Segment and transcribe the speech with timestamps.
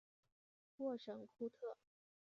[0.77, 1.77] 沃什库特。